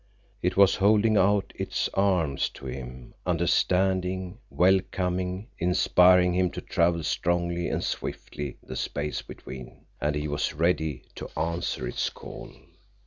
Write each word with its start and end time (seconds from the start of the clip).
It 0.41 0.57
was 0.57 0.77
holding 0.77 1.15
out 1.15 1.53
its 1.55 1.87
arms 1.93 2.49
to 2.55 2.65
him, 2.65 3.13
understanding, 3.23 4.39
welcoming, 4.49 5.49
inspiring 5.59 6.33
him 6.33 6.49
to 6.53 6.61
travel 6.61 7.03
strongly 7.03 7.67
and 7.69 7.83
swiftly 7.83 8.57
the 8.63 8.75
space 8.75 9.21
between. 9.21 9.85
And 10.01 10.15
he 10.15 10.27
was 10.27 10.55
ready 10.55 11.03
to 11.13 11.29
answer 11.37 11.87
its 11.87 12.09
call. 12.09 12.51